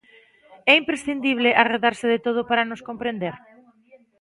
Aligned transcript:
É 0.71 0.73
imprescindible 0.81 1.57
arredarse 1.63 2.05
de 2.13 2.19
todo 2.25 2.41
para 2.49 2.67
nos 2.69 2.81
comprender? 2.89 3.35